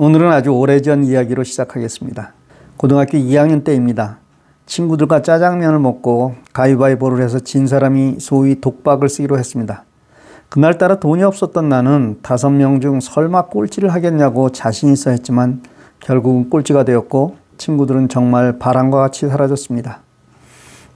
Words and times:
오늘은 0.00 0.30
아주 0.30 0.50
오래전 0.50 1.02
이야기로 1.02 1.42
시작하겠습니다. 1.42 2.32
고등학교 2.76 3.18
2학년 3.18 3.64
때입니다. 3.64 4.18
친구들과 4.64 5.22
짜장면을 5.22 5.80
먹고 5.80 6.36
가위바위보를 6.52 7.20
해서 7.20 7.40
진 7.40 7.66
사람이 7.66 8.20
소위 8.20 8.60
독박을 8.60 9.08
쓰기로 9.08 9.36
했습니다. 9.36 9.82
그날따라 10.50 11.00
돈이 11.00 11.24
없었던 11.24 11.68
나는 11.68 12.20
다섯 12.22 12.50
명 12.50 12.80
중 12.80 13.00
설마 13.00 13.46
꼴찌를 13.46 13.88
하겠냐고 13.88 14.50
자신 14.50 14.92
있어 14.92 15.10
했지만 15.10 15.62
결국은 15.98 16.48
꼴찌가 16.48 16.84
되었고 16.84 17.34
친구들은 17.56 18.08
정말 18.08 18.60
바람과 18.60 18.98
같이 19.00 19.26
사라졌습니다. 19.26 20.02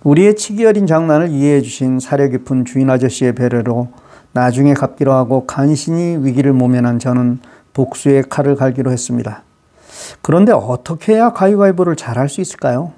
우리의 0.04 0.36
치기 0.36 0.64
어린 0.64 0.86
장난을 0.86 1.28
이해해 1.30 1.60
주신 1.60 1.98
사려 1.98 2.28
깊은 2.28 2.66
주인 2.66 2.88
아저씨의 2.88 3.34
배려로 3.34 3.88
나중에 4.30 4.74
갚기로 4.74 5.12
하고 5.12 5.44
간신히 5.44 6.24
위기를 6.24 6.52
모면한 6.52 7.00
저는 7.00 7.40
복수의 7.74 8.24
칼을 8.28 8.56
갈기로 8.56 8.90
했습니다. 8.90 9.42
그런데 10.20 10.52
어떻게 10.52 11.14
해야 11.14 11.32
가위바위보를 11.32 11.96
잘할 11.96 12.28
수 12.28 12.40
있을까요? 12.40 12.92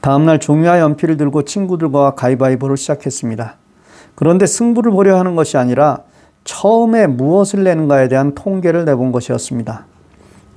다음날 0.00 0.38
종이와 0.38 0.80
연필을 0.80 1.16
들고 1.16 1.42
친구들과 1.42 2.14
가위바위보를 2.14 2.76
시작했습니다. 2.76 3.56
그런데 4.14 4.46
승부를 4.46 4.92
보려 4.92 5.18
하는 5.18 5.36
것이 5.36 5.56
아니라 5.56 5.98
처음에 6.44 7.06
무엇을 7.06 7.64
내는가에 7.64 8.08
대한 8.08 8.34
통계를 8.34 8.84
내본 8.84 9.12
것이었습니다. 9.12 9.86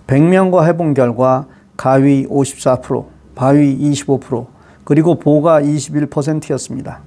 100명과 0.08 0.66
해본 0.68 0.94
결과 0.94 1.48
가위 1.76 2.26
54%, 2.28 3.06
바위 3.36 3.78
25%, 3.78 4.48
그리고 4.84 5.16
보가 5.16 5.62
21%였습니다. 5.62 7.00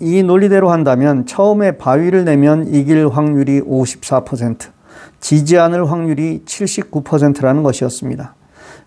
이 0.00 0.22
논리대로 0.22 0.70
한다면 0.70 1.26
처음에 1.26 1.72
바위를 1.78 2.24
내면 2.24 2.66
이길 2.66 3.08
확률이 3.08 3.60
54%, 3.60 4.75
지지 5.20 5.58
않을 5.58 5.90
확률이 5.90 6.42
79%라는 6.44 7.62
것이었습니다. 7.62 8.34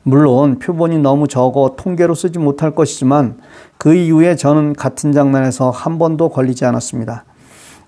물론 0.04 0.60
표본이 0.60 1.00
너무 1.00 1.28
적어 1.28 1.76
통계로 1.78 2.16
쓰지 2.16 2.40
못할 2.40 2.74
것이지만 2.74 3.38
그 3.78 3.94
이후에 3.94 4.36
저는 4.36 4.74
같은 4.74 5.12
장난에서 5.12 5.70
한 5.70 5.98
번도 5.98 6.30
걸리지 6.30 6.66
않았습니다. 6.66 7.26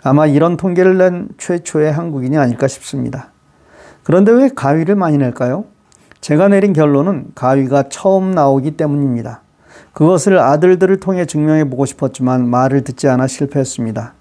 아마 0.03 0.25
이런 0.25 0.57
통계를 0.57 0.97
낸 0.97 1.29
최초의 1.37 1.91
한국인이 1.91 2.37
아닐까 2.37 2.67
싶습니다. 2.67 3.31
그런데 4.03 4.31
왜 4.31 4.49
가위를 4.49 4.95
많이 4.95 5.17
낼까요? 5.17 5.65
제가 6.21 6.47
내린 6.47 6.73
결론은 6.73 7.27
가위가 7.35 7.89
처음 7.89 8.31
나오기 8.31 8.71
때문입니다. 8.71 9.41
그것을 9.93 10.39
아들들을 10.39 10.99
통해 10.99 11.25
증명해 11.25 11.69
보고 11.69 11.85
싶었지만 11.85 12.47
말을 12.47 12.83
듣지 12.83 13.07
않아 13.07 13.27
실패했습니다. 13.27 14.13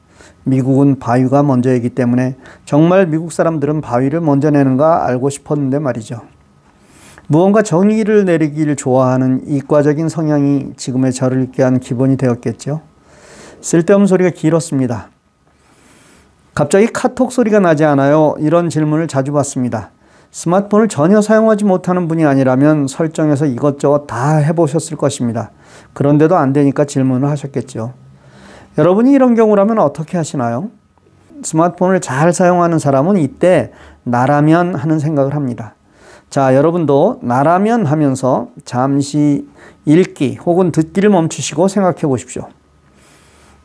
미국은 0.45 0.99
바위가 0.99 1.43
먼저이기 1.43 1.91
때문에 1.91 2.37
정말 2.65 3.07
미국 3.07 3.33
사람들은 3.33 3.81
바위를 3.81 4.21
먼저 4.21 4.51
내는가 4.51 5.07
알고 5.07 5.31
싶었는데 5.31 5.79
말이죠. 5.79 6.23
무언가 7.27 7.63
정의를 7.63 8.25
내리기를 8.25 8.75
좋아하는 8.75 9.43
이과적인 9.47 10.09
성향이 10.09 10.73
지금의 10.77 11.13
저를 11.13 11.43
있게 11.45 11.63
한 11.63 11.79
기본이 11.79 12.17
되었겠죠. 12.17 12.81
쓸데없는 13.61 14.07
소리가 14.07 14.31
길었습니다. 14.31 15.11
갑자기 16.55 16.89
카톡 16.89 17.31
소리가 17.31 17.61
나지 17.61 17.85
않아요? 17.85 18.35
이런 18.39 18.69
질문을 18.69 19.07
자주 19.07 19.33
받습니다. 19.33 19.91
스마트폰을 20.33 20.89
전혀 20.89 21.21
사용하지 21.21 21.65
못하는 21.65 22.09
분이 22.09 22.25
아니라면 22.25 22.87
설정에서 22.87 23.47
이것저것 23.47 24.07
다 24.07 24.37
해보셨을 24.37 24.97
것입니다. 24.97 25.51
그런데도 25.93 26.37
안 26.37 26.53
되니까 26.53 26.85
질문을 26.85 27.29
하셨겠죠. 27.29 27.93
여러분이 28.79 29.13
이런 29.13 29.35
경우라면 29.35 29.79
어떻게 29.79 30.17
하시나요? 30.17 30.71
스마트폰을 31.43 32.01
잘 32.01 32.33
사용하는 32.33 32.79
사람은 32.79 33.17
이때 33.17 33.73
나라면 34.05 34.75
하는 34.75 34.99
생각을 34.99 35.35
합니다. 35.35 35.75
자, 36.29 36.55
여러분도 36.55 37.19
나라면 37.23 37.87
하면서 37.87 38.49
잠시 38.65 39.49
읽기 39.85 40.37
혹은 40.37 40.71
듣기를 40.71 41.11
멈추시고 41.11 41.69
생각해 41.69 42.03
보십시오. 42.03 42.49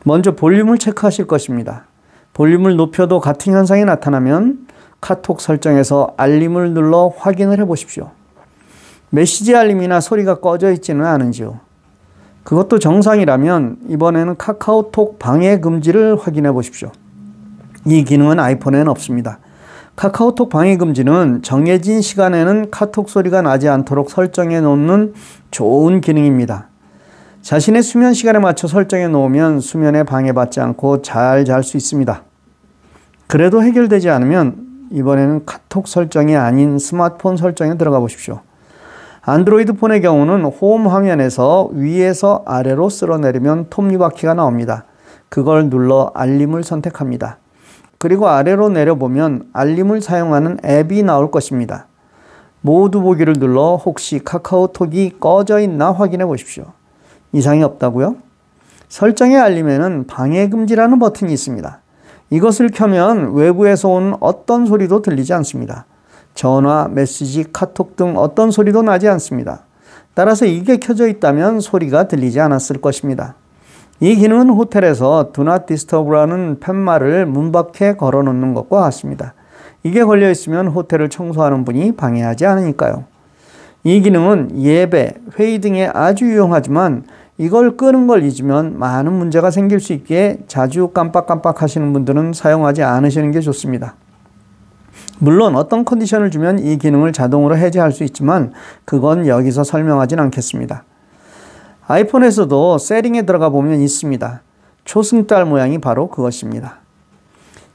먼저 0.04 0.34
볼륨을 0.34 0.78
체크하실 0.78 1.26
것입니다. 1.26 1.86
볼륨을 2.32 2.76
높여도 2.76 3.20
같은 3.20 3.52
현상이 3.52 3.84
나타나면 3.84 4.66
카톡 5.00 5.40
설정에서 5.40 6.14
알림을 6.16 6.74
눌러 6.74 7.12
확인을 7.16 7.60
해 7.60 7.64
보십시오. 7.64 8.10
메시지 9.10 9.54
알림이나 9.54 10.00
소리가 10.00 10.40
꺼져 10.40 10.72
있지는 10.72 11.04
않은지요. 11.04 11.60
그것도 12.46 12.78
정상이라면 12.78 13.78
이번에는 13.88 14.36
카카오톡 14.36 15.18
방해 15.18 15.58
금지를 15.58 16.16
확인해 16.16 16.52
보십시오. 16.52 16.92
이 17.84 18.04
기능은 18.04 18.38
아이폰에는 18.38 18.86
없습니다. 18.86 19.40
카카오톡 19.96 20.48
방해 20.48 20.76
금지는 20.76 21.42
정해진 21.42 22.00
시간에는 22.00 22.70
카톡 22.70 23.08
소리가 23.08 23.42
나지 23.42 23.68
않도록 23.68 24.10
설정해 24.10 24.60
놓는 24.60 25.14
좋은 25.50 26.00
기능입니다. 26.00 26.68
자신의 27.42 27.82
수면 27.82 28.14
시간에 28.14 28.38
맞춰 28.38 28.68
설정해 28.68 29.08
놓으면 29.08 29.58
수면에 29.58 30.04
방해받지 30.04 30.60
않고 30.60 31.02
잘 31.02 31.44
잘 31.44 31.64
수 31.64 31.76
있습니다. 31.76 32.22
그래도 33.26 33.60
해결되지 33.60 34.08
않으면 34.08 34.86
이번에는 34.92 35.46
카톡 35.46 35.88
설정이 35.88 36.36
아닌 36.36 36.78
스마트폰 36.78 37.36
설정에 37.36 37.76
들어가 37.76 37.98
보십시오. 37.98 38.42
안드로이드 39.28 39.72
폰의 39.72 40.02
경우는 40.02 40.44
홈 40.44 40.86
화면에서 40.86 41.68
위에서 41.72 42.44
아래로 42.46 42.88
쓸어내리면 42.88 43.66
톱니바퀴가 43.70 44.34
나옵니다. 44.34 44.84
그걸 45.28 45.68
눌러 45.68 46.12
알림을 46.14 46.62
선택합니다. 46.62 47.38
그리고 47.98 48.28
아래로 48.28 48.68
내려보면 48.68 49.48
알림을 49.52 50.00
사용하는 50.00 50.58
앱이 50.64 51.02
나올 51.02 51.32
것입니다. 51.32 51.88
모두 52.60 53.00
보기를 53.00 53.32
눌러 53.32 53.74
혹시 53.74 54.20
카카오톡이 54.20 55.16
꺼져 55.18 55.58
있나 55.58 55.90
확인해 55.90 56.24
보십시오. 56.24 56.66
이상이 57.32 57.64
없다고요? 57.64 58.14
설정의 58.88 59.38
알림에는 59.38 60.06
방해 60.06 60.48
금지라는 60.48 61.00
버튼이 61.00 61.32
있습니다. 61.32 61.80
이것을 62.30 62.68
켜면 62.68 63.34
외부에서 63.34 63.88
온 63.88 64.16
어떤 64.20 64.66
소리도 64.66 65.02
들리지 65.02 65.34
않습니다. 65.34 65.86
전화, 66.36 66.86
메시지, 66.88 67.44
카톡 67.52 67.96
등 67.96 68.16
어떤 68.16 68.52
소리도 68.52 68.82
나지 68.82 69.08
않습니다. 69.08 69.62
따라서 70.14 70.46
이게 70.46 70.76
켜져 70.76 71.08
있다면 71.08 71.60
소리가 71.60 72.06
들리지 72.06 72.40
않았을 72.40 72.80
것입니다. 72.80 73.34
이 73.98 74.14
기능은 74.14 74.50
호텔에서 74.50 75.30
Do 75.32 75.42
Not 75.42 75.66
Disturb라는 75.66 76.60
팻말을 76.60 77.26
문 77.26 77.50
밖에 77.50 77.96
걸어 77.96 78.22
놓는 78.22 78.54
것과 78.54 78.82
같습니다. 78.82 79.34
이게 79.82 80.04
걸려 80.04 80.30
있으면 80.30 80.68
호텔을 80.68 81.08
청소하는 81.08 81.64
분이 81.64 81.96
방해하지 81.96 82.44
않으니까요. 82.44 83.04
이 83.84 84.00
기능은 84.02 84.62
예배, 84.62 85.14
회의 85.38 85.58
등에 85.58 85.90
아주 85.92 86.26
유용하지만 86.26 87.04
이걸 87.38 87.76
끄는 87.76 88.06
걸 88.06 88.24
잊으면 88.24 88.78
많은 88.78 89.12
문제가 89.12 89.50
생길 89.50 89.80
수 89.80 89.92
있기에 89.94 90.38
자주 90.48 90.88
깜빡깜빡 90.88 91.62
하시는 91.62 91.92
분들은 91.92 92.34
사용하지 92.34 92.82
않으시는 92.82 93.30
게 93.30 93.40
좋습니다. 93.40 93.94
물론 95.18 95.56
어떤 95.56 95.84
컨디션을 95.84 96.30
주면 96.30 96.58
이 96.58 96.76
기능을 96.76 97.12
자동으로 97.12 97.56
해제할 97.56 97.92
수 97.92 98.04
있지만 98.04 98.52
그건 98.84 99.26
여기서 99.26 99.64
설명하진 99.64 100.18
않겠습니다. 100.20 100.84
아이폰에서도 101.86 102.78
세팅에 102.78 103.22
들어가 103.22 103.48
보면 103.48 103.80
있습니다. 103.80 104.42
초승달 104.84 105.46
모양이 105.46 105.78
바로 105.78 106.08
그것입니다. 106.08 106.80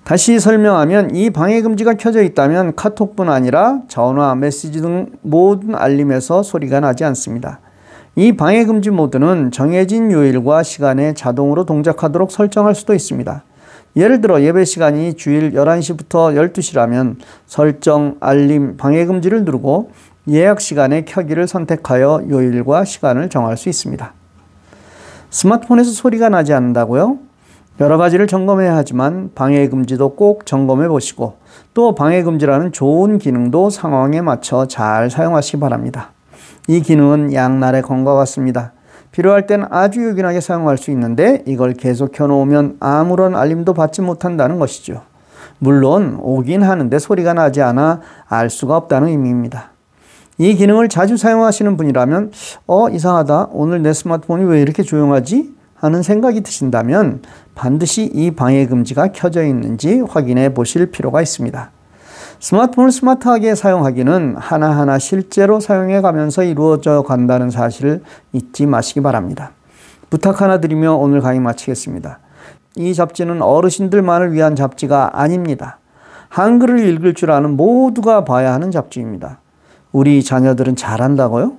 다시 0.04 0.40
설명하면 0.40 1.16
이 1.16 1.30
방해 1.30 1.62
금지가 1.62 1.94
켜져 1.94 2.24
있다면 2.24 2.76
카톡뿐 2.76 3.30
아니라 3.30 3.82
전화, 3.88 4.34
메시지 4.36 4.82
등 4.82 5.08
모든 5.22 5.76
알림에서 5.76 6.44
소리가 6.44 6.80
나지 6.80 7.04
않습니다. 7.06 7.60
이 8.16 8.36
방해 8.36 8.66
금지 8.66 8.90
모드는 8.90 9.52
정해진 9.52 10.12
요일과 10.12 10.64
시간에 10.64 11.14
자동으로 11.14 11.66
동작하도록 11.66 12.32
설정할 12.32 12.76
수도 12.76 12.94
있습니다. 12.94 13.44
예를 13.96 14.22
들어 14.22 14.42
예배 14.42 14.66
시간이 14.66 15.16
주일 15.16 15.52
11시부터 15.52 16.54
12시라면 16.54 17.18
설정, 17.46 18.16
알림, 18.20 18.78
방해 18.78 19.06
금지를 19.06 19.44
누르고 19.44 19.92
예약 20.30 20.62
시간에 20.62 21.04
켜기를 21.04 21.48
선택하여 21.48 22.24
요일과 22.30 22.86
시간을 22.86 23.30
정할 23.30 23.58
수 23.58 23.70
있습니다. 23.70 24.14
스마트폰에서 25.30 25.92
소리가 25.92 26.30
나지 26.30 26.54
않는다고요? 26.54 27.18
여러 27.80 27.98
가지를 27.98 28.28
점검해야 28.28 28.76
하지만 28.76 29.32
방해 29.34 29.68
금지도 29.68 30.16
꼭 30.16 30.46
점검해 30.46 30.88
보시고 30.88 31.38
또 31.74 31.96
방해 31.96 32.22
금지라는 32.22 32.72
좋은 32.72 33.18
기능도 33.18 33.70
상황에 33.70 34.22
맞춰 34.22 34.68
잘 34.68 35.10
사용하시기 35.10 35.60
바랍니다. 35.60 36.12
이 36.68 36.82
기능은 36.82 37.34
양날의 37.34 37.82
검과 37.82 38.14
같습니다. 38.14 38.74
필요할 39.12 39.46
땐 39.46 39.66
아주 39.70 40.04
요긴하게 40.04 40.40
사용할 40.40 40.78
수 40.78 40.92
있는데 40.92 41.44
이걸 41.46 41.74
계속 41.74 42.12
켜놓으면 42.12 42.78
아무런 42.80 43.36
알림도 43.36 43.74
받지 43.74 44.02
못한다는 44.02 44.60
것이죠. 44.60 45.02
물론 45.60 46.18
오긴 46.22 46.64
하는데 46.64 46.98
소리가 46.98 47.34
나지 47.34 47.62
않아 47.62 48.02
알 48.28 48.50
수가 48.50 48.78
없다는 48.78 49.10
의미입니다. 49.10 49.72
이 50.38 50.56
기능을 50.56 50.90
자주 50.90 51.18
사용하시는 51.18 51.78
분이라면 51.78 52.32
어 52.66 52.90
이상하다 52.90 53.50
오늘 53.52 53.84
내 53.84 53.94
스마트폰이 53.94 54.46
왜 54.46 54.62
이렇게 54.62 54.82
조용하지? 54.82 55.62
하는 55.76 56.04
생각이 56.04 56.42
드신다면 56.42 57.24
반드시 57.56 58.04
이 58.14 58.32
방해 58.32 58.68
금지가 58.68 59.10
켜져 59.14 59.44
있는지 59.44 60.00
확인해 60.08 60.54
보실 60.54 60.92
필요가 60.92 61.22
있습니다. 61.22 61.72
스마트폰을 62.42 62.92
스마트하게 62.92 63.54
사용하기는 63.54 64.36
하나하나 64.36 64.98
실제로 64.98 65.60
사용해 65.60 66.02
가면서 66.02 66.42
이루어져 66.42 67.04
간다는 67.04 67.52
사실을 67.52 68.02
잊지 68.34 68.66
마시기 68.66 69.02
바랍니다. 69.02 69.52
부탁 70.10 70.42
하나 70.42 70.60
드리며 70.60 70.96
오늘 70.96 71.22
강의 71.22 71.40
마치겠습니다. 71.40 72.18
이 72.78 72.96
잡지는 72.96 73.44
어르신들만을 73.44 74.34
위한 74.34 74.56
잡지가 74.56 75.22
아닙니다. 75.22 75.78
한글을 76.30 76.80
읽을 76.80 77.14
줄 77.14 77.30
아는 77.30 77.56
모두가 77.58 78.26
봐야 78.26 78.54
하는 78.54 78.72
잡지입니다. 78.72 79.40
우리 79.92 80.24
자녀들은 80.24 80.76
잘한다고요? 80.76 81.54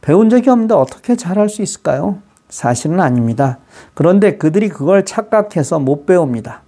배운 0.00 0.30
적이 0.30 0.50
없는데 0.50 0.72
어떻게 0.72 1.16
잘할 1.16 1.48
수 1.48 1.62
있을까요? 1.62 2.18
사실은 2.48 3.00
아닙니다. 3.00 3.58
그런데 3.94 4.36
그들이 4.36 4.68
그걸 4.68 5.04
착각해서 5.04 5.80
못 5.80 6.06
배웁니다. 6.06 6.62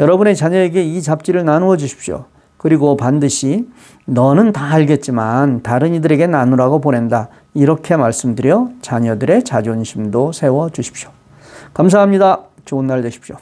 여러분의 0.00 0.34
자녀에게 0.34 0.82
이 0.82 1.00
잡지를 1.00 1.44
나누어 1.44 1.76
주십시오. 1.76 2.24
그리고 2.62 2.96
반드시 2.96 3.68
너는 4.06 4.52
다 4.52 4.72
알겠지만 4.72 5.62
다른 5.62 5.94
이들에게 5.94 6.28
나누라고 6.28 6.80
보낸다. 6.80 7.28
이렇게 7.54 7.96
말씀드려 7.96 8.68
자녀들의 8.80 9.42
자존심도 9.42 10.30
세워 10.30 10.70
주십시오. 10.70 11.10
감사합니다. 11.74 12.42
좋은 12.64 12.86
날 12.86 13.02
되십시오. 13.02 13.36